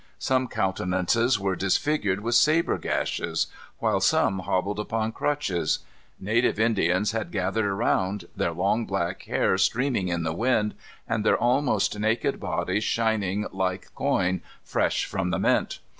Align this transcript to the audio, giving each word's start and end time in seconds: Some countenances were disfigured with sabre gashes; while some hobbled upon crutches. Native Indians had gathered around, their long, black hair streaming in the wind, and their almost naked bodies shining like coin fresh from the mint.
Some 0.17 0.47
countenances 0.47 1.39
were 1.39 1.55
disfigured 1.55 2.21
with 2.21 2.33
sabre 2.33 2.79
gashes; 2.79 3.45
while 3.77 3.99
some 3.99 4.39
hobbled 4.39 4.79
upon 4.79 5.11
crutches. 5.11 5.77
Native 6.19 6.59
Indians 6.59 7.11
had 7.11 7.31
gathered 7.31 7.67
around, 7.67 8.25
their 8.35 8.51
long, 8.51 8.85
black 8.87 9.21
hair 9.25 9.59
streaming 9.59 10.07
in 10.07 10.23
the 10.23 10.33
wind, 10.33 10.73
and 11.07 11.23
their 11.23 11.37
almost 11.37 11.99
naked 11.99 12.39
bodies 12.39 12.83
shining 12.83 13.45
like 13.51 13.93
coin 13.93 14.41
fresh 14.63 15.05
from 15.05 15.29
the 15.29 15.37
mint. 15.37 15.77